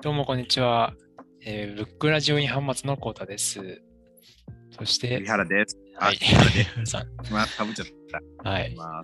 [0.00, 0.94] どうもこんにちは。
[1.44, 3.82] えー、ブックラジオイン端末のコータです。
[4.70, 5.76] そして海、原です。
[5.96, 6.18] はい、
[6.86, 7.32] さん。
[7.32, 7.86] まあ、かぶっちゃっ
[8.44, 8.48] た。
[8.48, 8.76] はい。
[8.76, 9.02] まあ、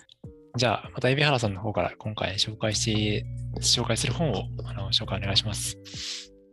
[0.57, 3.27] じゃあ、また海老原さんの方から今回紹介して、
[3.61, 5.77] 紹介する本をあの紹介お願いします。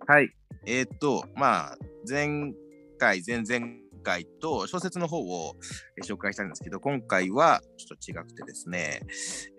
[0.08, 0.32] はい。
[0.66, 1.78] えーっと、まあ、
[2.10, 2.52] 前
[2.98, 5.56] 回、前々回と小説の方を
[5.98, 9.02] えー紹介したんですけど、今回はちょっと違くてですね、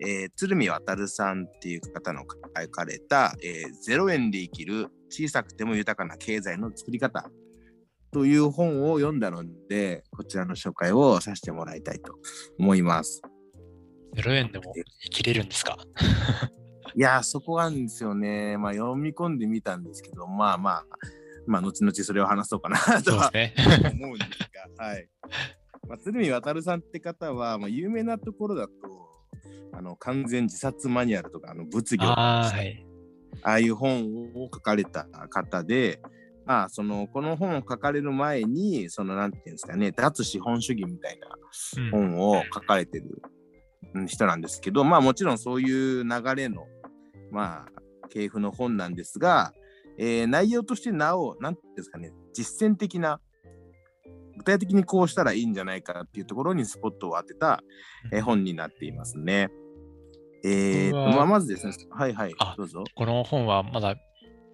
[0.05, 7.29] えー鶴見渉さんっていう方の書かれた、えー0円で生きる小さくても豊かな経済の作り方
[8.11, 12.13] という本を読んだので、こちらの紹介をさせてもらいたいと
[12.59, 13.21] 思います。
[14.15, 14.73] 0円でも
[15.05, 15.77] 生きれるんですか？
[16.95, 18.55] いやー、そこなんですよね。
[18.57, 20.85] まあ、読み込んでみたんですけど、まあまあ、
[21.47, 23.31] まあ、後々それを話そうかなとは。
[23.93, 25.07] 思うんですが、はい。
[25.87, 28.71] まあ、鶴見渉さんって方は、まあ、有名なところだと、
[29.73, 32.85] あの完全自殺マニュアルとか、あの物議をああ、はい。
[33.41, 35.99] ああいう本を書かれた方で、
[36.45, 41.27] まあ、そのこの本を書かれる前に、そのなんていうんですかね、脱資本主義みたいな
[41.77, 43.21] うん本を書かれてる
[43.95, 46.65] うん人なんですけど、まあもちろんそういう流れの、
[47.31, 49.53] まあ、系譜の本なんですが、
[49.97, 53.19] えー内容としてなお、なんですかね、実践的な、
[54.37, 57.63] 具体的にこうしたらいいんじゃないかっていうところにスポットを当てた、
[58.11, 59.49] えー本になっていますね。
[60.45, 62.83] えーまあ、まずですね、はいはいあ、どうぞ。
[62.95, 63.95] この本はまだ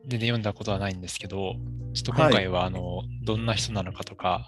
[0.07, 1.55] 全然読んだことはないんですけど、
[1.93, 4.47] ちょっと今回はあの、どんな人なのかとか、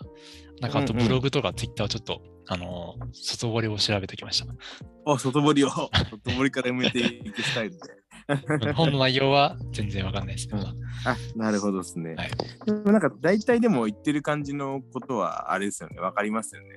[0.62, 4.54] なんかあとうんうんブログとかツイッターをちょっと、あの、外堀を調べてきました。
[5.06, 7.80] お、外堀を、外堀から埋めていくスタイルで。
[8.76, 10.62] 本の内容は全然わかんないですけど、
[11.06, 12.16] あ、なるほどですね。
[12.16, 12.32] はい
[12.66, 16.00] でもなんか大体でも言ってる感じのことはあれですよね。
[16.00, 16.68] わかりますよね。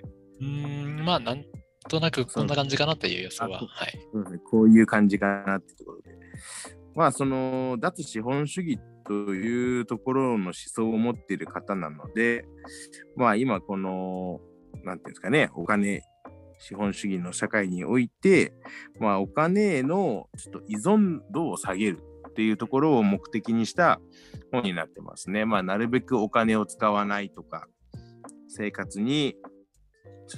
[0.41, 1.45] うーん、まあ、なん
[1.89, 3.61] となくこんな感じかなという予想は。
[3.61, 3.99] はい。
[4.51, 6.11] こういう感じかなってところで。
[6.95, 12.47] まあその脱資本主義というところの思想を持っている方なので、
[13.17, 14.41] まあ今この、
[14.85, 16.03] なんていうんですかね、お金、
[16.59, 18.55] 資本主義の社会において、
[19.01, 24.01] まあお金へのちょっと依存度を下げるっていうところを目的にした
[24.53, 25.45] 本になってますね。
[25.45, 27.67] まあなるべくお金を使わないとか、
[28.48, 29.37] 生活に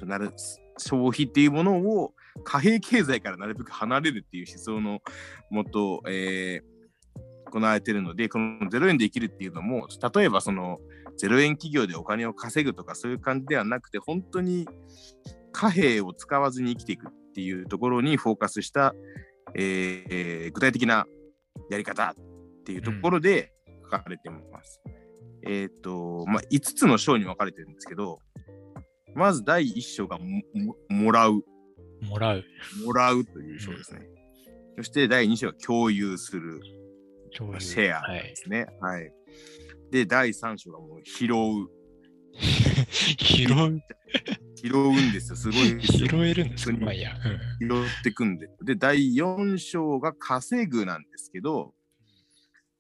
[0.05, 0.31] なる
[0.79, 5.01] 消費っていうものを貨幣経済からなるべく離れるっていう思想の
[5.51, 6.77] もと、えー
[7.51, 10.79] 行われてるので、この0円で生きるっていうのも、例えばその
[11.23, 14.69] 0円企業でお金を稼ぐとかそういう感じではなくて、本当に
[15.57, 18.95] 貨幣を使わずに生きていくっていうところにフォーカスした、
[19.55, 21.07] えー具体的な
[21.71, 22.15] やり方っ
[22.65, 23.55] ていうところで
[23.91, 24.83] 書かれてます。
[25.43, 28.19] えっ、と、まあ、5つの章に分かれてるんですけど、
[29.15, 31.43] まず第1章がもももらう。
[32.03, 32.45] もらう。
[32.85, 34.01] もらうという章ですね。
[34.77, 36.61] そして第2章は共有する。
[37.35, 38.37] 共有シェアはいで。
[38.37, 38.67] すね。
[38.83, 39.11] はい。
[39.91, 41.71] で、第3章がもう拾う。
[43.17, 43.81] 拾う。
[44.57, 45.37] 拾うんですよ。
[45.37, 47.13] すごい 拾えるんですまあいいや。
[47.61, 48.49] うん拾ってくんで。
[48.63, 51.75] で、第4章が稼ぐなんですけど、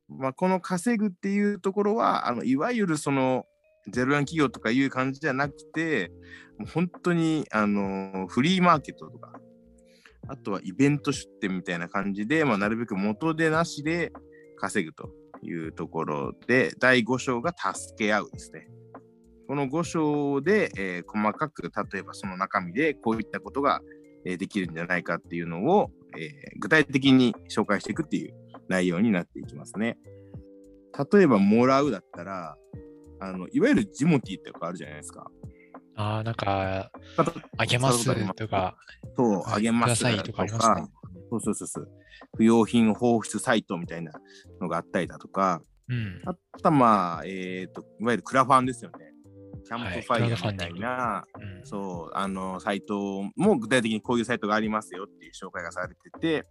[0.09, 3.45] まあ、この稼ぐっていうところは、あのいわゆるその
[3.89, 6.11] ゼロ円企業とかいう感じじゃなくて、
[6.59, 9.41] もう本当にあのフリーマーケットとか、
[10.29, 14.13] あとはイベント出店みたいな感じで、まあ、なるべく元でなしで
[14.57, 15.11] 稼ぐと
[15.43, 18.69] いうところで、第5章が助け合うですね。
[19.47, 23.81] この5章で、えー細かく、例えばその中身でこういったことが、
[24.25, 28.35] えーできるんじゃないかっていうのを、えー具体的に紹介していくっていう
[28.69, 29.99] 内容になっていきますね。
[31.13, 32.57] 例えば、もらうだったら、
[33.19, 35.31] あのいわゆるジモティってとかあるじゃないですか。
[35.97, 36.91] ああ、なんか、
[37.57, 38.77] あげますとか、
[39.17, 40.47] そう、はいあげますとか
[41.31, 41.89] そうそうそうそう。
[42.37, 44.13] 不用品放出サイトみたいな
[44.61, 46.21] のがあったりだとか、うん。
[46.25, 49.06] あとはまあ、えっ、と、いわゆるクラファンですよね。
[49.67, 56.47] キャンプファイヤーみたいな、うんそう、あの、サイトも具体的にこういうサイトがありますよっていう紹介がされてて、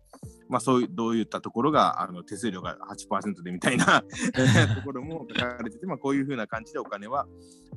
[0.49, 2.77] まあそういう、どういったところが、あの、手数料が
[3.09, 4.03] 8%でみたいな
[4.75, 7.25] ところも書かれてて、まあこういうふうな感じでお金は、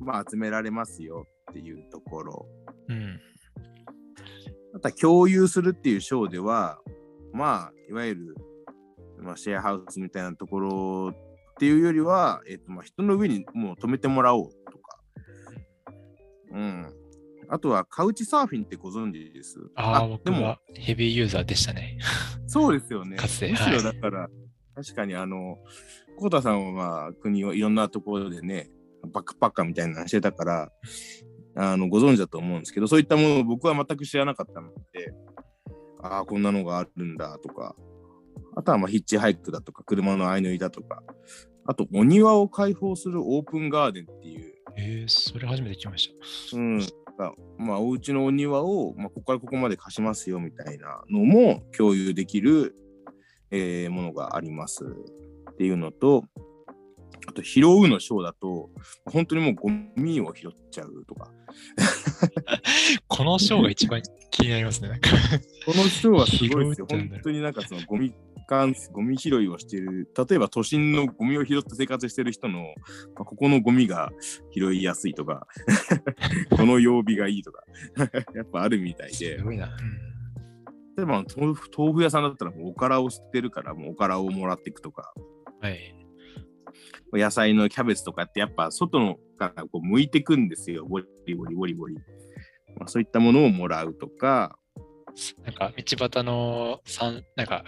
[0.01, 2.45] まあ集められますよっていうところ。
[2.89, 3.19] うん。
[4.73, 6.79] また共有するっていう章では、
[7.33, 8.35] まあ、いわゆる、
[9.19, 14.78] まあ、シェアハウスみたいなところっていうよりは、えっと、まあ、人の上にもう止めてもらおうとか。
[16.51, 16.93] うん。
[17.49, 19.59] あとは、カウチサーフィンってご存知です？
[19.75, 21.97] ああ、僕でもは、ヘビーユーザーでしたね。
[22.45, 23.17] そうですよね。
[23.17, 24.29] かつてむしろはいだから、
[24.75, 25.57] 確かにあの、
[26.17, 28.69] コウタさんはまあ国をいろんなところでね、
[29.13, 30.71] バックパッカーみたいなのしてたから、
[31.55, 35.13] あのご存知だと思うんですけど、そういったものを僕は全く知らなかったので、
[36.03, 37.75] ああ、こんなのがあるんだとか、
[38.55, 41.01] あとはまあヒッチハイクだとか、車の相乗りだとか、
[41.65, 46.09] あとお庭を開放するオープンガーデンっていう、えー、それ初めて聞きまし
[46.51, 46.57] た。
[46.57, 52.75] うん、がまあ、お家のお庭を、まあ、ここからここまで貸しますよみたいなのも共有できる、
[53.51, 54.85] えーものがあります
[55.51, 56.23] っていうのと、
[57.27, 58.69] あと、拾うのショーだと、
[59.05, 61.31] 本当にもうゴミを拾っちゃうとか、
[63.07, 64.01] このショーが一番
[64.31, 64.99] 気になりますね。
[65.65, 66.87] このショーはすごいですよ。
[66.89, 68.13] 本当になんかそのゴミ
[68.49, 72.73] 関ゴミ拾いをしている、例えば都心のゴミを拾って生活してる人の、
[73.15, 74.11] まあここのゴミが
[74.51, 75.45] 拾いやすいとか、
[76.57, 77.63] この曜日がいいとか、
[78.33, 79.37] やっぱあるみたいで。
[80.97, 85.13] 例えば豆腐豆腐屋さんだったらもうおからを捨てるからもうおからをもらっていくとか。
[85.61, 85.95] はい。
[87.13, 90.85] 野菜のキャベツとかってやっぱ外のからこう剥いてくんですよ。
[90.85, 91.95] ボリボリボリボリ、
[92.77, 94.57] まあ、そういったものをもらうとか。
[95.43, 97.63] なんか道端のさんなんか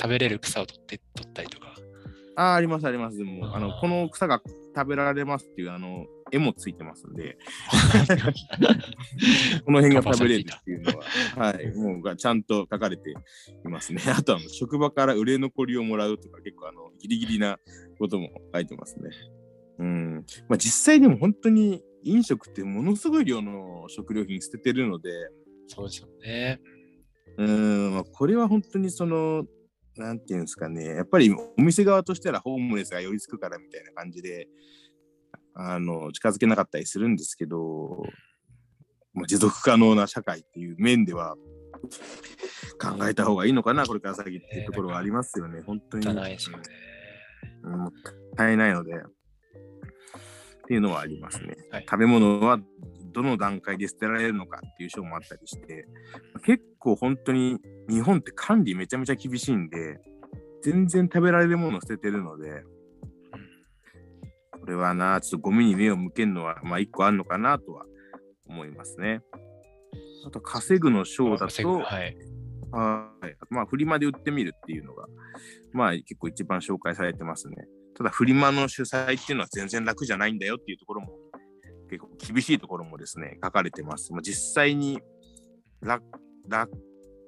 [0.00, 1.74] 食べれる草を取って取ったりとか。
[2.36, 4.40] あーありますありますでもあのこの草が
[4.76, 7.36] 食べられますっていうあの絵もついてますんで
[9.64, 10.98] この辺が食べれるっていうの
[11.36, 13.14] は、はい、もうがちゃんと書かれてい
[13.64, 14.00] ますね。
[14.16, 17.58] あとは職場から売れ残りをもらうとか、結構あのギリギリな
[17.98, 19.10] ことも書いてますね。
[19.78, 20.26] うん。
[20.48, 25.10] まあ実際でも本当に飲食ってものすごい量の食料品捨ててるので、
[25.66, 26.60] そうですよね。
[27.36, 29.44] うん、まあこれは本当にその、
[29.98, 34.48] なんていうんですかね、やっぱりお店側としてはホームレスが寄りつくからみたいな感じで、
[35.54, 38.02] あの、近づけなかったりするんですけど、
[39.12, 41.34] まあ、持続可能な社会っていう面では
[42.80, 46.04] 考えた方がいいのかな、これから先っていうところはありますよね、本当に。
[46.04, 46.62] じゃないですよね。
[47.62, 47.92] うんもっ
[48.36, 48.96] たいないので、っ
[50.66, 51.56] ていうのはありますね。
[51.70, 52.60] はい食べ物は
[53.12, 55.86] どの段階で捨てられるのかっていう章もあったりして、
[56.44, 57.58] 結構本当に
[57.88, 60.00] 日本って管理めちゃめちゃ厳しいんで、
[60.62, 62.62] 全然食べられるものを捨ててるので、
[64.60, 67.84] これはな、ちょっとゴミに目を向けるのは、まあ一個あるのかなとは
[68.46, 69.20] 思いますね。
[70.26, 72.16] あと、稼ぐの章だと、はい。
[72.70, 73.36] はい。
[73.50, 75.06] まあ、フリマで売ってみるっていうのが、
[75.72, 77.56] まあ、結構一番紹介されてますね。
[77.96, 81.12] ただ、フリマの主催っていうのは全然楽じゃないんだよっていうところも、
[81.88, 84.12] 結構厳しいところもですね、書かれてます。
[84.12, 85.00] まあ、実際に
[85.80, 86.04] 楽、
[86.48, 86.72] 楽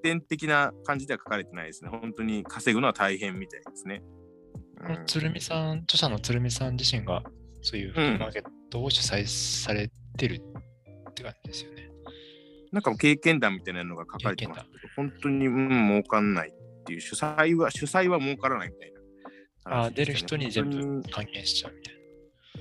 [0.02, 1.90] 天的な感じでは書かれてないですね。
[1.90, 4.02] 本当に稼ぐのは大変みたいですね。
[4.80, 7.22] この鶴見さん、著者の鶴見さん自身が、
[7.62, 11.90] そういうフリーマーケットを主催されてるって感じですよね。
[12.72, 19.00] なんか経験談みたいなのが書かれてますけど、本当に、うん、儲かんないっていう、主催は、主催は儲からないみたいな
[19.64, 21.99] ああ、出る人に全部還元しちゃうみたい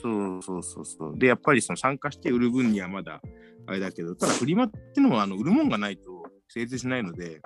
[0.01, 1.17] そうそうそうそう。
[1.17, 3.21] で、やっぱりその参加して売る分にはまだ
[3.67, 7.41] あれだけど、ただフリマってのはあの売るもんがないと成立しないので、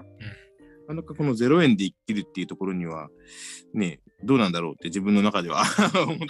[0.87, 3.09] なかなかこの0円で生きるっていうところには、
[3.73, 5.63] ね、どうなんだろうって自分の中では
[5.95, 6.27] 思って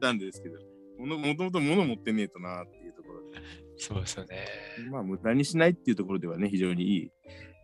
[0.00, 0.58] たんですけど、
[0.98, 3.42] ものもともと物持ってねえとなっていうところで、な。
[3.76, 4.46] そうですよね。
[4.90, 7.10] まあ無駄にしないっていうところではね、非常にいい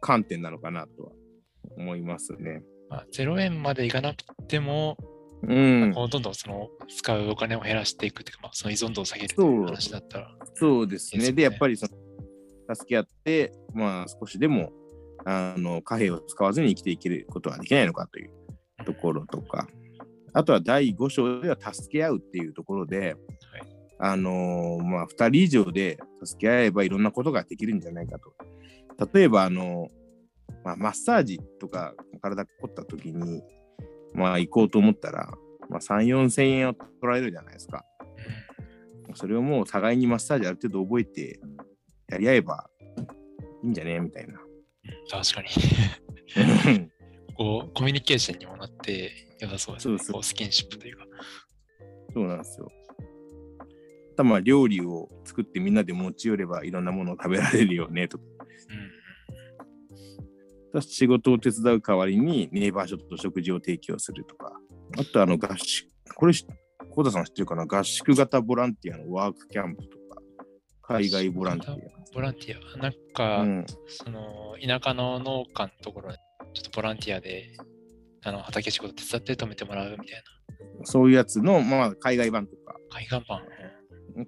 [0.00, 1.12] 観点なのかなとは
[1.76, 2.62] 思いますね。
[2.88, 4.96] まあ、0円までいかなくても、
[5.48, 5.92] うん。
[5.94, 11.32] こうどんどんその使うお金を減らしていくっていうか、まあ、その依存度を下げる話だったら、そうですね。
[11.32, 14.72] でやっぱりその助け合って、まあ少しでも
[15.24, 18.30] あの貨幣を使わずに生きていけることはできないのかという
[18.84, 19.68] ところとか、
[20.32, 23.16] あとは第5章では助け合うっていうところで、
[23.98, 28.34] あのーまあ2人以上で助け合えばいろんなことができるんじゃないかと。
[29.12, 29.88] 例えば、あの
[30.64, 33.42] まあ、マッサージとか体凝った時に、
[34.12, 35.32] まあ行こうと思ったら、
[35.68, 37.84] まあ、3、4千円を取られるじゃないですか。
[39.14, 41.40] それをもう互いにマッサージある程度覚えて
[42.08, 42.68] やり合えば
[43.62, 44.40] いいんじゃねみたいな。
[45.10, 46.90] 確かに。
[47.36, 49.98] こう、コミュニケーションにもなって良さそうですね。
[49.98, 51.06] そうスキンシップというか。
[52.12, 52.70] そうなんですよ。
[54.16, 58.24] ただまあ料理を作ってみんなで持ち寄ればいろんなものを食べられるよねとか。
[60.72, 60.82] うん。
[60.82, 64.52] 仕事を手伝う代わりにネイバーショット食事を提供するとか。
[64.98, 66.32] あとあの合宿、これ、
[66.90, 67.66] 小田さん知ってるかな？
[67.66, 70.22] 合宿型ボランティアのワークキャンプとか、
[70.82, 71.78] 海外ボランティ
[72.14, 72.78] ボランティア。
[72.78, 72.92] なんア。
[73.12, 76.16] か、うん、その、田舎の農家のところに、
[76.54, 77.56] ちょっとボランティアで、
[78.22, 80.22] あの、畑仕事手伝って止めてもらうみたい
[80.84, 82.78] そういうやつの、まあ、海外版とか、な。
[82.90, 83.42] 海岸版。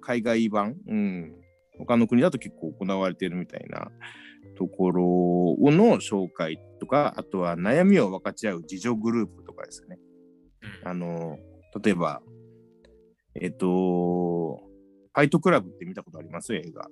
[0.01, 1.33] 海外版、うん、
[1.77, 3.89] 他の国だと結構行われてるみたいな
[4.57, 5.03] ところ
[5.71, 9.97] の紹介とか、あとは悩みを分かち合う自助グループとかですね。
[10.61, 11.37] うんあの、
[11.83, 12.21] 例えば、
[13.35, 14.57] えっ、と、
[15.13, 16.53] ファイトクラブって見たことあります？
[16.55, 16.87] 映画。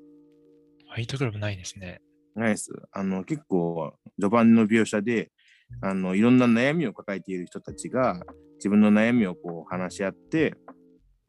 [0.93, 2.01] ファイトクラブないですね。
[2.35, 2.71] ないです。
[2.91, 5.31] あの、結構、序盤の描写で、
[5.81, 8.21] あのいろんな悩みを抱えている人たちが
[8.57, 10.53] 自分の悩みをこう話し合って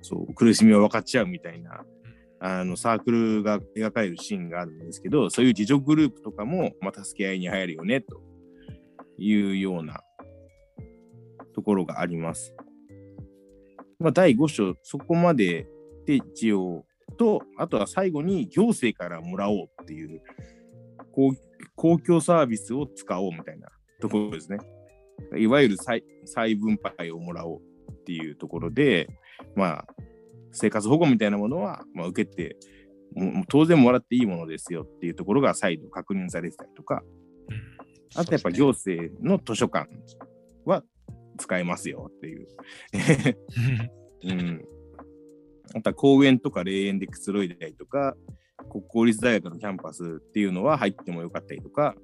[0.02, 1.84] そう苦しみを分かち合うみたいな
[2.38, 8.20] あのサークルが描かれるシーンがあるんですけどそういう自助グループとかも、まあ、助け合いに入るよねと
[9.16, 10.00] いうような
[11.56, 12.54] ところがあります。
[13.98, 15.66] まあ、第5章そこまで
[16.04, 16.84] で一応
[17.16, 20.20] とあとは最後に行政からもらおうっていう
[21.12, 21.34] 公
[21.74, 23.68] 公共サービスを使おうみたいな
[24.00, 24.58] ところですね。
[25.36, 27.60] いわゆる再再分配をもらおう
[27.90, 29.08] っていうところで、
[29.54, 29.86] まあ、
[30.52, 32.56] 生活保護みたいなものは、まあ、受けて
[33.14, 37.02] もう当然もらっていいものですよっていうところが再度確認されてたりとか、
[38.14, 39.88] あとやっぱ行政の図書館
[40.66, 40.82] は
[41.36, 42.46] 使えますよっていう。
[44.24, 44.64] うん、
[45.74, 48.16] あとは公園とか霊園でくつろいだりとか、
[48.70, 51.94] 国公立大学のキャンパスっていうのは入ってもよかったりとか、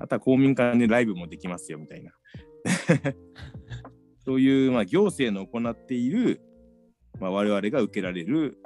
[0.00, 2.12] あとは公民館でライブもできますよみたいな。
[4.24, 6.40] そういう、まあ、行政の行っている、
[7.20, 8.58] まあ、我々が受けられる、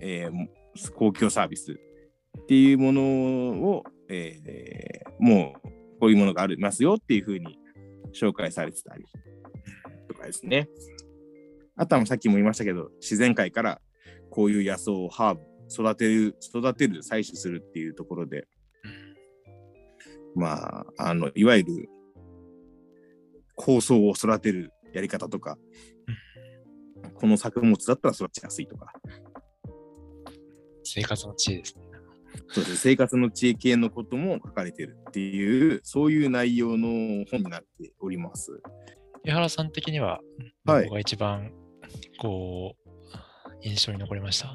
[0.00, 0.46] えー
[0.94, 5.68] 公共サービスっていうものを、えーもう
[6.00, 7.56] こういうものがありますよっていうふうに
[8.12, 9.04] 紹介されてたり。
[10.08, 10.68] とかですね。
[11.76, 13.80] あとはさっきも言いましたけど、自然界から
[14.30, 15.40] こういう野草をハーブ、
[15.70, 18.46] 育てる、育てる、採取するっていうところで、
[20.34, 21.88] まあ、あの、いわゆる
[23.56, 25.58] 構想を育てるやり方とか、
[27.14, 28.92] この作物だったら育ちやすいとか、
[30.84, 31.91] 生活の知恵ですね。
[32.52, 38.60] そうです生活の知恵系のことも書かれてるっていう、そういう内容の本になっております。
[39.24, 40.20] 井原さん的には、
[40.66, 41.52] はいが一番、
[42.20, 42.88] こう、
[43.62, 44.48] 印象に残りました？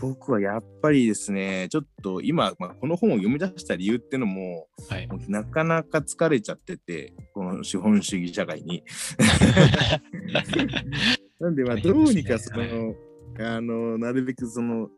[0.00, 5.06] 僕はやっぱりですね、ちょっと今、まあ、この本を読み出した理由ってのも、はい。
[5.06, 8.82] もうなかなか疲れちゃってて、この資本主義社会に。
[11.40, 12.94] なんで、まあ、大どうにかその、
[13.38, 14.88] あの、なるべくその、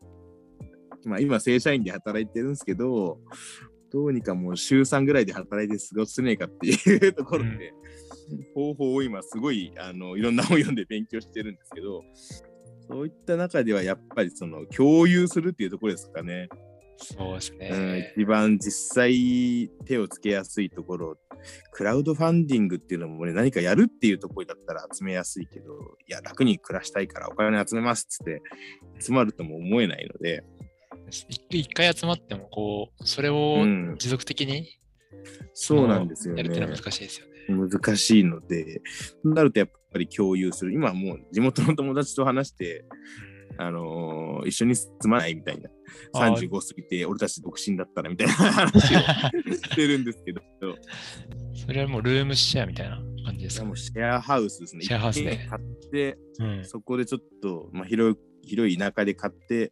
[1.08, 3.18] まあ、今、正社員で働いてるんですけど、
[3.90, 7.72] どうにかもう週3ぐらいで働いて過ごせねえかっていうところで、
[8.54, 12.04] 方法を今すごいあのいろんな本読んで勉強してるんですけど、
[12.88, 16.48] そういった中ではやっぱりその共有するっていうところですかね。
[17.00, 18.12] そうですうん、ね。
[18.16, 21.16] 一番実際手をつけやすいところ、
[21.70, 25.72] クラウドファンディングっていうのもね、何かやるっていうところだったら集めやすいけど、
[26.08, 28.42] いや、楽に暮らしたいからお金集めますっつって、
[28.98, 30.42] 集まるとも思えないので、
[31.10, 34.78] 一一回集まっても、こう、それをうん、持続的に
[35.54, 36.76] そうなんですよやるってのはね。
[36.78, 37.32] 難しいですよね。
[37.48, 38.82] 難しいので、
[39.22, 40.72] となるとやっぱり共有する。
[40.72, 42.84] 今もう地元の友達と話して、
[43.56, 45.68] あのー一緒に住まないみたいな。
[46.14, 50.40] あー35過ぎて俺たち独身だったらみたいな 話をしてるんですけど、
[51.54, 53.64] それはもうルームシェアみたいな感じですか？
[53.64, 54.82] もうシェアハウスですね。
[54.84, 56.64] シェアハウスね一軒買って、うん。
[56.64, 59.70] そこでちょっと、まあ、広い広い田舎で買って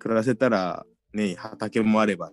[0.00, 2.32] 暮らせたら、ね、畑もあれば、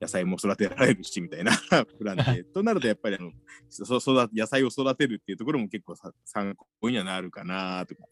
[0.00, 1.52] 野菜も育てられるしみたいな
[1.98, 2.44] プランで。
[2.44, 3.32] となると、やっぱりあの
[3.68, 8.04] そ育野菜を育てるっていうところも結構さ参考にはなるかなとか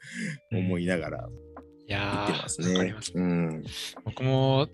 [0.50, 1.28] 思いながら
[1.88, 3.12] いや見てますねます。。
[3.14, 3.64] うん、
[4.04, 4.68] 僕も、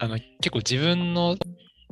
[0.00, 1.36] あの、結構自分の、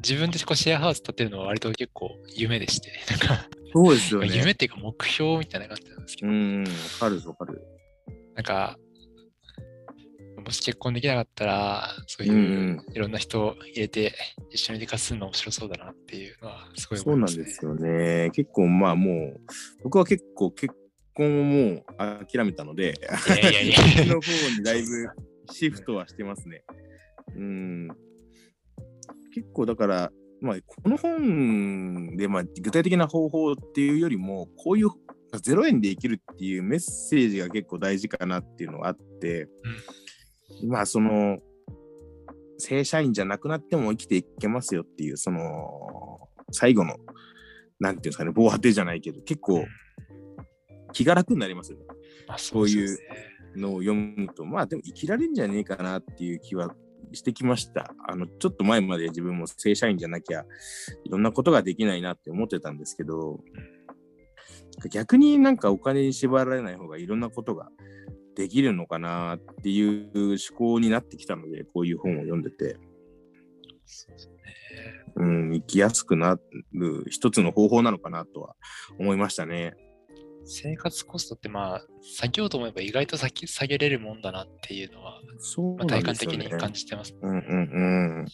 [0.02, 4.50] 自分でこうシェアハウス建てるのは割と結構夢でして、 なんか、そうですよ夢ね。
[4.52, 7.62] っていうか目標みたいな感じなんですけど、うん、わかるわかる。
[8.34, 8.76] なんか、
[10.48, 14.14] もし結婚できなかったら、そういういろんな人を入れて
[14.50, 17.42] 一緒に生活するの面白そうだなっていうのはすごいそうな思いますね。
[17.42, 18.30] んですよね。
[18.32, 19.40] 結構まあもう、
[19.84, 20.74] 僕は結構結
[21.12, 21.84] 婚をもう
[22.26, 22.94] 諦めたので、
[23.28, 24.86] いやいやいやの方にだいぶ
[25.52, 26.64] シフトはしてますね。
[27.36, 27.88] うん。
[29.34, 34.88] 結構だから、まあ、この本で、まあ、具体的な方法っていうよりも、こういう
[35.32, 39.46] 0円で生きるっていうメッセージが結構大事かなっていうのがあって、
[40.66, 41.38] まあ、その、
[42.58, 46.96] 正社員じゃなくなっても生きていけますよっていう、その、最後の、
[47.78, 49.64] なんていうんですかね、防波堤じゃないけど、結構
[50.92, 51.84] 気が楽になりますよね。
[52.26, 52.98] まあそういう
[53.56, 56.74] のを読むと、まあでも生きられるんじゃねえかなっていう気は
[57.12, 57.94] してきました。
[58.08, 60.44] あの、ちょっと前まで自分も正社員じゃなきゃ
[61.04, 63.40] いろんなことができないなって思ってたんですけど、
[64.90, 67.68] 逆になんかお金に縛られない方がいろんなことが
[68.38, 72.78] できるのかなっていう思考になってきたので、こういう本を読んでて、
[73.84, 74.06] そ
[75.16, 76.38] うん、生きやすくな
[76.72, 78.54] る一つの方法なのかなとは
[79.00, 79.74] 思いましたね。
[80.44, 86.14] 生活コストってまあ、下げようと思えば意外と下げ下げれるもんだなっていうのは、そうまあ、体感。
[86.14, 87.16] 的に感じてます。
[87.20, 88.26] うんうんうん。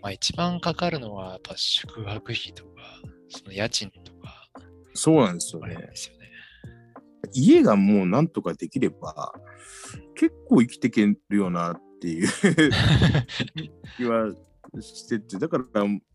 [0.00, 2.70] まあ一番かかるのはやっぱ宿泊費とか、
[3.28, 4.48] その家賃とか、
[4.94, 5.82] そうなんですよあれね。
[5.82, 6.23] ですよね。
[7.32, 9.34] 家がもうなんとかできれば、
[10.14, 12.28] 結構生きていけるよなっていう
[13.96, 14.34] 気は
[14.80, 15.64] してて、だから、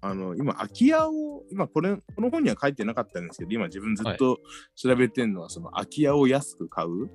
[0.01, 4.39] あの、今、空き家を、今これ、この本には書いてなかったんですけど、今自分ずっと
[4.75, 7.09] 調べてるのは、その空き家を安く買う、うん、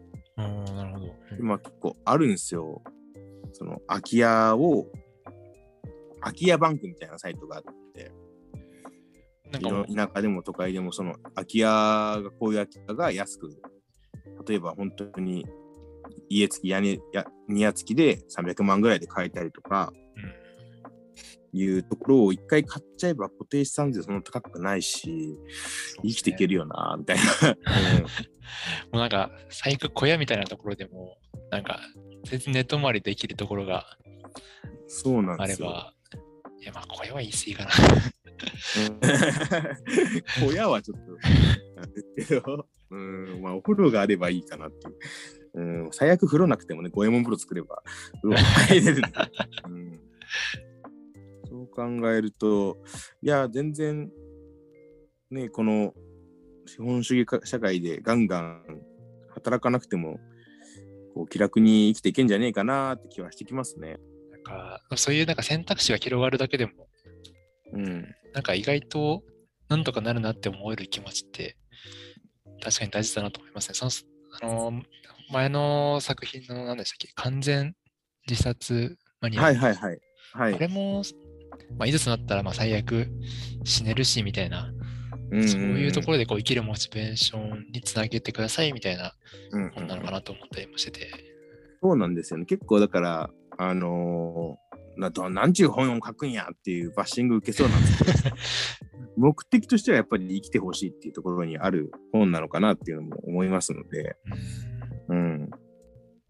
[0.65, 1.07] なるほど。
[1.07, 2.83] うん今結構あるんですよ。
[3.53, 4.87] その空き家を、
[6.21, 8.13] 空き家バンクみたいなサイトがあって、
[9.95, 13.51] 田舎でも都会でもその空き家がこういう空き家が安く
[14.47, 15.47] 例えば本当に
[16.29, 19.93] 家付き屋根や庭付きで300万ぐらいで買えたりとか
[21.53, 25.37] いうところを一回買っちゃえば固定資産税そんな高くないし
[26.03, 27.23] 生きていけるよなみたいな、
[28.93, 31.17] もうなんか、最悪小屋みたいなところでも、
[31.51, 31.81] なんか、
[32.25, 34.15] 全然寝泊まりできるところがうん
[34.89, 35.71] そうなんですよ。
[35.71, 36.21] あれば、
[36.61, 37.71] いや、まあ、小屋は言い過ぎかな。
[40.43, 40.49] うん。
[40.51, 41.13] 親はちょっと
[41.81, 44.95] なんですけど、 うん、まあお風呂があればいいかなっていう。
[45.57, 47.83] うん、最悪風呂なくてもね、五右衛門風呂作れば
[48.23, 49.03] 風呂入れる
[49.69, 50.01] うん。
[51.49, 52.83] そう考えると、
[53.23, 54.11] いや、全然、
[55.31, 55.95] ね、この
[56.67, 58.83] 資本主義か社会でガンガン
[59.31, 60.19] 働かなくても、
[61.15, 63.99] こう気楽に生きていけんじゃねえかなって気はしてきますね。
[64.33, 66.73] なんか、そういうなんか選択肢が広がるだけでも、
[67.73, 68.15] うん。
[68.33, 69.23] なんか意外と
[69.69, 71.57] なんとかなるなって思える気持ちって、
[72.65, 73.75] 確かに大事だなと思いますね。
[73.75, 73.91] その
[74.41, 74.83] あの
[75.33, 77.09] 前の作品の何でしたっけ？
[77.15, 77.75] 完全
[78.29, 79.43] 自殺マニア。
[79.43, 79.99] はいはいはい。
[80.33, 80.55] はい。
[80.55, 81.03] あれも、
[81.79, 83.09] まあ、いざとなったらまあ最悪
[83.65, 84.71] 死ねるしみたいな、
[85.31, 89.15] うんそういうところでこう生きるモチベーションにつなげてくださいみたいな
[89.53, 91.11] うん本なのかなと思ったりもしてて。
[91.83, 92.47] そうなんですよね。
[92.47, 98.37] 結構だから、あのーなどなんちゅう本を書くんやっていうバッシング受けそうなんですけど、
[99.17, 104.17] 目的としてはやっぱり生きてほしいっていうところにある本なのかなっていうのも思いますので、
[105.09, 105.51] うん。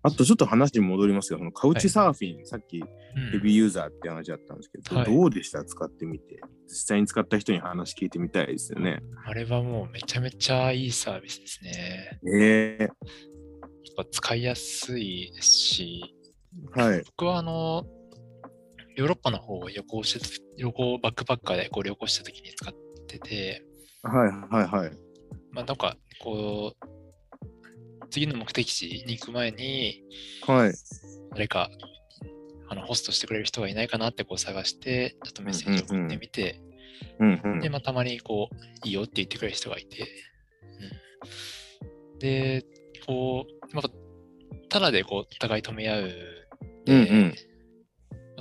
[0.03, 2.87] あとちょっと話に戻りますが、そのカウチサーフィン、さっきうん
[3.33, 5.64] ヘビーユーザーって話だったんですけど、はいどうでした？
[5.64, 6.40] 使ってみて。
[6.66, 9.01] 実際に使った人に話聞いてみたいですよね。
[9.25, 12.20] あれはもうめちゃめちゃいいサービスですね。
[12.27, 12.90] ええやっ
[13.97, 16.14] ぱ使いやすいですし、
[16.73, 17.03] はい。
[17.05, 17.85] 僕はあの、
[18.94, 22.74] ヨーロッパの方を旅行して、旅行、バックパッカーでこう旅行した時に使っ
[23.09, 23.64] てて、
[24.02, 24.92] はいはいはい。
[25.50, 30.02] まあなんか、こう、次の目的地に行く前に、
[30.46, 30.74] はい。
[31.30, 31.70] 誰か、
[32.68, 36.61] あの、ホストしてくれる人がいないかなってこう探して、ちょっとメッセージを送ってみて、
[37.18, 40.07] うんうんで、まあ、たまにこう、いいよって言ってくれる人がいて、
[42.12, 42.64] うん、で、
[43.07, 43.88] こう、また、
[44.68, 46.12] ただでこう、お互い止め合う。
[46.87, 47.35] うんうん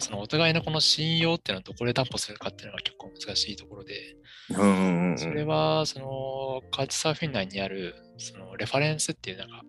[0.03, 4.17] そのお互いのこの信用っていうのはどこで担保するかっていうのが結構難しいところで、
[4.49, 9.61] うんうんうんそれは、その、カーチサーフィン内にある、その、レファレンスっていうなんか、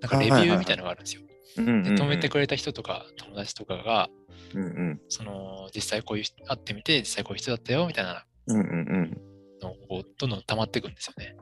[0.00, 1.22] なんかレビューみたいなのがあるんですよ。
[1.56, 4.08] で、止めてくれた人とか、友達とかが、
[4.54, 5.00] うんうん。
[5.08, 11.36] その、実際こういう人、会ってみて、実際こういう人だったよ、みたいなのをどんどん溜まっていくんですよね。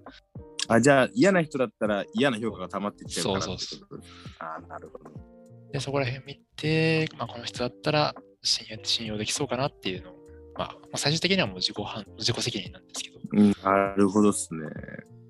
[0.69, 4.03] あ、じゃあ嫌な人だったら嫌な評価が溜まっていっちゃうからそうそうってこと
[4.45, 5.28] ああ、なるほど。
[5.73, 10.15] で、そこら辺見て、まあ、この人だったら信用信用できそうかなっていうのを、
[10.57, 14.61] まあ、まあ、最終的にはもう自己判自己責任なんですけど、うん、なるほどっすね。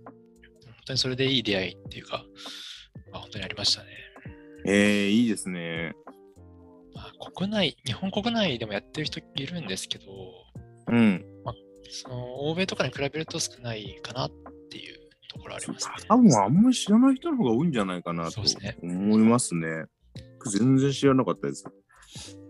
[0.05, 2.25] 本当にそれでいい出会いっていうか、
[3.13, 3.89] まあ、本当にありましたね。
[4.67, 5.95] ええいいですね。
[6.95, 10.05] まあ、国内、日本国内でもやってる人いるんですけど、
[10.89, 11.25] うん。
[11.91, 14.31] その欧米とかに比べると少ないかなっ
[14.71, 15.95] ていうところありますね。
[16.09, 18.41] 多分あんまり知らない人の方が多いんじゃないかなと
[18.83, 19.87] 思いますね。
[20.49, 21.65] 全然知らなかったです。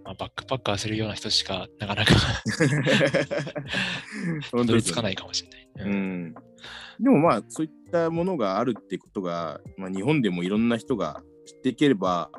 [0.05, 2.15] まあ、バックパッカーするような人しかなかなか
[4.53, 5.03] 本たどり着かい。
[5.05, 5.69] ないかもしれない。
[5.81, 6.35] ううんん。
[7.01, 12.31] でもまあ、そういったものがあるってことが、まあ、日本でもいろんな人が知っていければ、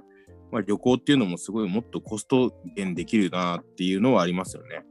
[0.51, 4.83] まあ、旅行っていうのもすごいもっとコスト減できるなっていうのはありますよね。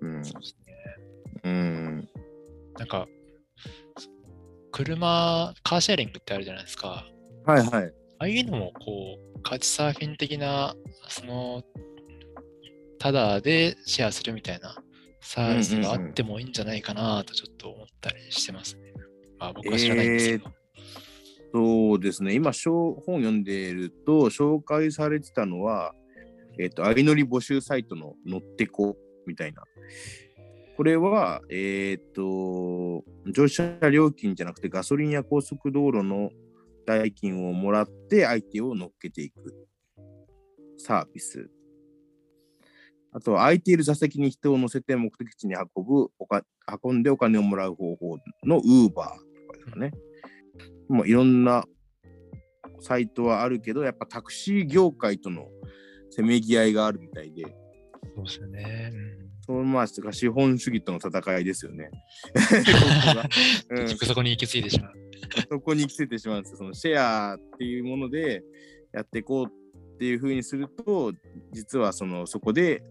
[0.00, 0.24] うん。
[0.24, 0.74] そうですね
[1.44, 2.08] うん。
[2.78, 3.06] なんか、
[4.72, 7.06] 車、カーシェアリングってあるじゃないですか。
[7.44, 7.92] はいはい。
[8.20, 10.76] ああいうのも、こう、カチサーフィン的な、
[11.08, 11.62] その、
[12.98, 14.76] ただでシェアするみたいな
[15.22, 18.92] サービスがあってもいいんじゃないかなとちょっと思ったりしてますね。
[19.38, 20.50] まあ僕は知らないんですけど。
[21.54, 22.34] そうですね。
[22.34, 25.94] 今、本読んでいると、紹介されてたのは、
[26.60, 29.62] えっ、と、相乗り募集サイトの乗ってこみたいな。
[30.76, 36.32] これは、えっ、と、乗車料金じゃなくてガソリンや高速道路の
[36.88, 39.54] 代金をもらって相手を乗っけていく
[40.78, 41.50] サービス。
[43.12, 46.42] ああとは空いている座席に人を乗せて目的地に運ぶおか、
[46.82, 49.14] 運んでお金をもらう方法の Uber とか
[49.54, 49.92] ですかね。
[50.88, 51.64] もういろんな
[52.80, 55.48] サイトはあるけど、やっぱタクシー業界との
[56.10, 57.42] せめぎ合いがあるみたいで、
[58.14, 58.92] そうですよね。
[58.94, 61.90] うんそのまあ資本主義との戦いですよね。
[63.72, 65.07] 結局そこに行き着いてしまう。
[65.50, 66.58] そこに行き着いてしまうんですよ。
[66.58, 68.42] そのシェアっていうもので
[68.92, 71.12] やっていこうっていうふうにすると、
[71.52, 72.82] 実はそのそこで、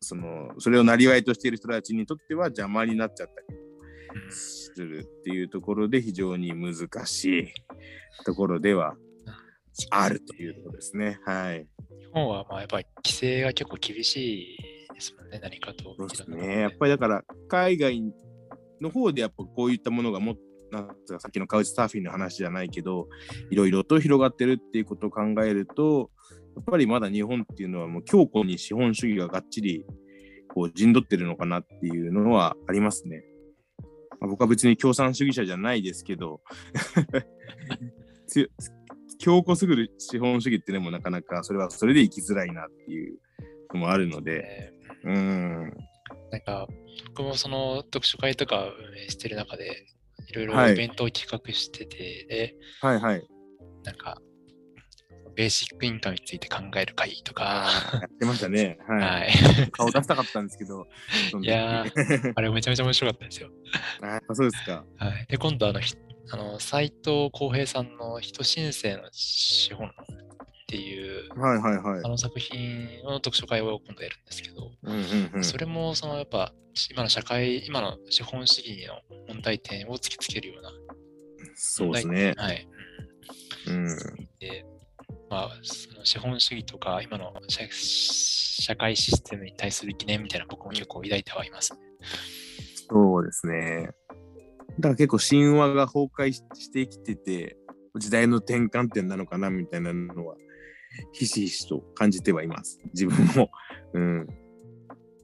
[0.00, 3.58] そのそれをなりわいとしている人たちにとっては邪魔になっちゃったり
[4.24, 7.48] うんするっていうところで非常に難しい
[8.24, 8.96] ところでは
[9.90, 11.18] あるというところですね。
[11.24, 11.66] はい。
[12.00, 14.58] 日本はまあやっぱり規制が結構厳しい
[14.94, 15.94] ですもんね、何かと。
[15.96, 16.60] そうですね。
[16.60, 18.02] やっぱりだから海外
[18.80, 20.36] の方でやっぱこういったものがも
[20.70, 23.08] なんつうかさっきのカウチサーフィンの話じゃないけど
[23.50, 26.10] いろいろと広がってるっていうことを考えると
[26.56, 29.84] やっぱりまだ日本っていうのはもう強固に資本主義ががっちり
[30.48, 33.24] こう陣取ってるのかなっていうのはありますね。
[34.20, 36.40] まあ僕は別に共産主義者じゃないですけど
[38.28, 38.48] 強
[39.18, 43.18] 強固すぎる資本主義っていうのもなかなかそれはそれで生きづらいなっていう
[43.72, 44.72] のもあるので、
[45.04, 45.94] えうん、ー
[46.30, 46.66] なんか、
[47.08, 49.86] 僕もその読書会とか運営してる中で、
[50.28, 53.26] いろいろはいイベントを企画してて、で、はいはい。
[53.84, 54.20] なんか、
[55.34, 58.78] ベーシックインカムについて考える会とか、やってましたね。
[58.88, 59.00] はい。
[59.00, 59.70] はい。
[59.72, 60.86] 顔出したかったんですけど。
[61.42, 61.84] いや
[62.34, 63.50] あれめちゃめちゃ面白かったですよ。
[64.02, 64.84] あそうですか。
[64.96, 65.26] はい。
[65.28, 65.94] で、今度あの、ひ
[66.30, 69.90] あの斉藤浩平さんの人申請の資本
[70.74, 72.08] っていう、はいはいはいあ。
[72.08, 75.44] の作品の読書会を今度やるんですけど、うんうんうん。
[75.44, 76.52] それもそのやっぱ
[76.90, 78.94] 今の社会、今の資本主義の
[79.28, 80.70] 問題点を突きつけるような
[81.54, 82.34] そうですね。
[82.36, 82.68] はい。
[83.68, 83.86] うん。
[84.40, 84.66] で、
[85.30, 91.78] まあ、その資本主義とか今の社社会システムに対する疑念みたいな僕も結構抱いてはいますね。
[92.90, 93.90] そうですね。
[94.80, 97.56] だから結構神話が崩壊ししてきてて、
[97.96, 100.34] 時代の転換点なのかなみたいなのは、
[101.12, 102.80] ひしひしと感じてはいます。
[102.92, 103.50] 自分も。
[103.94, 104.26] うん。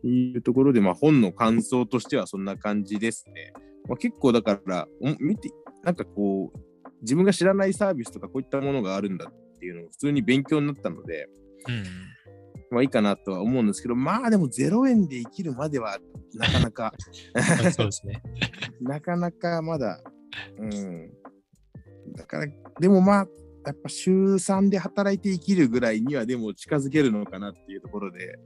[0.03, 3.53] いうところで、まあ本の感想としてはそんな感じですね。
[3.89, 5.51] まあ、結構だから、お見て、
[5.83, 6.59] なんかこう、
[7.03, 11.29] 自分が知らないサービスとかこういったものがあるんだっていうのを普通に勉強になったので、
[11.69, 11.85] うん。
[12.71, 15.99] まあいいかなとは思うんですけど、まあでも0円で生きるまでは
[16.35, 16.95] なかなか、
[17.73, 18.23] そうですね。
[18.81, 20.03] なかなかまだ、
[20.59, 21.11] うん。
[22.15, 22.47] だから、
[22.79, 23.29] でもまあ、
[23.67, 28.39] やっぱ週3で働いて生きるぐらいにはでも近づけるのかなっていうところで、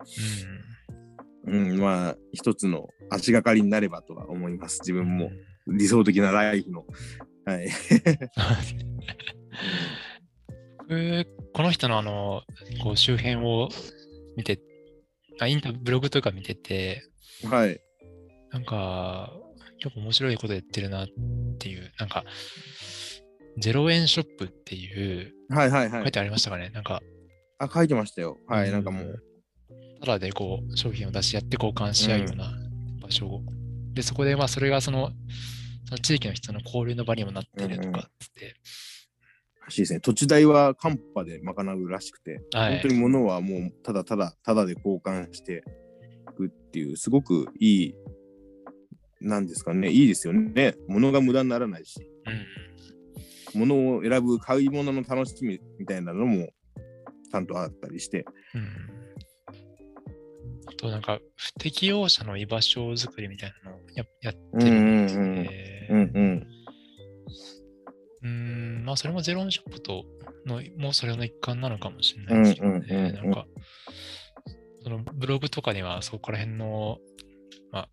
[1.47, 4.81] うん、まあ一つの足がかりになればとは思います。
[4.81, 5.07] 自うん。
[5.07, 5.31] 分も
[5.67, 6.85] 理想的なライフの。
[7.47, 7.69] はい。
[10.79, 12.43] 僕、この人のあの、
[12.83, 13.69] こう周辺を
[14.37, 14.61] 見て、
[15.41, 17.03] あインタブログとか見てて、
[17.51, 17.81] はい。
[18.51, 19.33] なんか、
[19.79, 21.09] 結構面白いことやってるなっ
[21.59, 22.25] ていう、なんか、
[23.61, 26.03] 0円ショップっていう、はいはいはい。
[26.03, 26.71] 書いてありましたかね？
[26.71, 27.03] なんか、
[27.59, 28.39] あ、書いてましたよ。
[28.49, 28.73] はい。
[28.73, 29.23] なんかもう。
[30.01, 32.53] ただでこう、商品を出し合って交換し合うような
[33.01, 33.43] 場所を。
[33.95, 35.13] で、そこで、まあ、それがその、
[35.87, 38.55] その地域の人の交流の場にもなってるとかっつって、
[39.65, 40.01] らしいですね。
[40.01, 45.63] 土地代はカンパで賄うらしくて、はい本当に物はもうただただただで交換して
[46.31, 47.95] いくっていう、すごくいい、
[49.21, 50.75] なんですかね、いいですよね。
[50.89, 52.74] 物が無駄にならないし、うん。
[53.55, 56.49] 物を選ぶ買い物の楽しみみたいなのも
[57.31, 59.05] ちゃんとあったりして、うん。
[60.67, 65.87] あと、なんか、不適用者の居場所づくりみたいなのをややってるんですね。
[65.91, 66.47] うんうん。
[68.23, 70.05] うーん、まあ、それもゼロンショップと
[70.47, 73.11] の、もうそれの一環なのかもしれないですけどね。
[73.11, 73.47] んなんか、
[74.83, 76.99] そのブログとかにはそこら辺の、
[77.73, 77.89] まあ、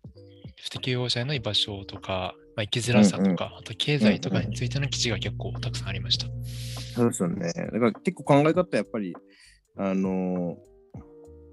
[0.62, 6.26] 不適用者への居場所とか、まあ、生きづらさとか、あと経済とかについての記事が結構たくさんありました。
[6.94, 7.52] そうですよね。
[7.52, 9.14] だから結構考え方やっぱり、
[9.76, 10.72] あのー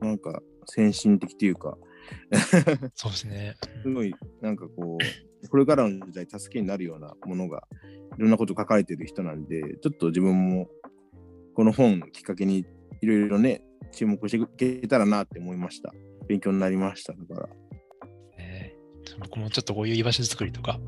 [0.02, 1.78] なんか先進的というか、
[2.96, 3.56] そうですね。
[3.84, 7.64] すごい、なんかこう、これからの時代助けになるようなものが、
[8.18, 10.68] いろんなこと書かれてる人なんで、ちょっと自分も、
[11.56, 12.66] この本きっかけに、
[13.02, 15.94] いろいろね、注目していけたらなって思いました。
[16.28, 17.14] 勉強になりました。
[17.14, 17.50] だから。
[19.20, 20.80] ね僕もちょっとこういう居場所作りとか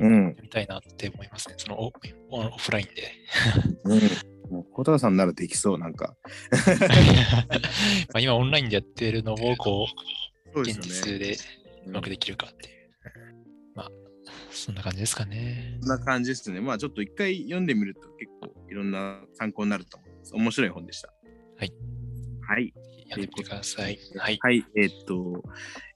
[0.00, 0.34] うん。
[0.36, 1.54] やりたいなって思いますね。
[1.58, 1.92] そのオ
[2.30, 3.12] オオフラインで。
[3.84, 4.00] うん。
[4.52, 6.14] もう小高さんならできそう、なんか。
[8.12, 9.88] まあ今オンラインでやってるのをこ
[10.54, 11.36] う、現実で
[11.86, 12.90] うまくできるかっていう。
[13.74, 13.90] まあ、
[14.50, 15.78] そんな感じですかね。
[15.80, 16.60] そんな感じですね。
[16.60, 20.34] まあちょっと一回読んでみると結構いろんな参考になると思います。
[20.34, 21.08] 面白い本でした。
[21.56, 21.72] はい。
[22.42, 22.74] はい。
[23.08, 23.98] 読んでみてください。
[24.18, 24.38] はい。
[24.40, 25.42] はい、えーっと、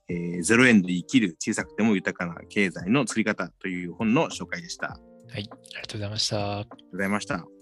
[0.09, 4.93] えーゼロ円で生きる小さくても豊かな経済の作り方という本の紹介でした。
[4.93, 5.49] ありがとはい。
[5.51, 6.59] ありがとうございました。
[6.61, 7.56] うございました。